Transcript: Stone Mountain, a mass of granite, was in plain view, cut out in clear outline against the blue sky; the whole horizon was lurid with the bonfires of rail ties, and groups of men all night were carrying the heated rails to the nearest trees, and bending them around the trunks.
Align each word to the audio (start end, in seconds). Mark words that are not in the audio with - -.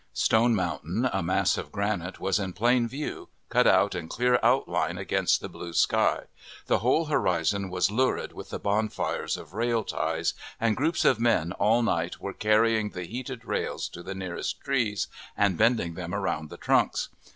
Stone 0.13 0.55
Mountain, 0.55 1.07
a 1.13 1.21
mass 1.21 1.59
of 1.59 1.71
granite, 1.71 2.19
was 2.19 2.39
in 2.39 2.53
plain 2.53 2.87
view, 2.87 3.29
cut 3.49 3.67
out 3.67 3.93
in 3.93 4.07
clear 4.07 4.39
outline 4.41 4.97
against 4.97 5.41
the 5.41 5.47
blue 5.47 5.73
sky; 5.73 6.23
the 6.65 6.79
whole 6.79 7.05
horizon 7.05 7.69
was 7.69 7.91
lurid 7.91 8.33
with 8.33 8.49
the 8.49 8.57
bonfires 8.57 9.37
of 9.37 9.53
rail 9.53 9.83
ties, 9.83 10.33
and 10.59 10.75
groups 10.75 11.05
of 11.05 11.19
men 11.19 11.51
all 11.51 11.83
night 11.83 12.19
were 12.19 12.33
carrying 12.33 12.89
the 12.89 13.03
heated 13.03 13.45
rails 13.45 13.87
to 13.89 14.01
the 14.01 14.15
nearest 14.15 14.59
trees, 14.61 15.07
and 15.37 15.55
bending 15.55 15.93
them 15.93 16.15
around 16.15 16.49
the 16.49 16.57
trunks. 16.57 17.09